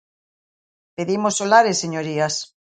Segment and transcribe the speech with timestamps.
[0.97, 2.35] Pedimos solares, señorías.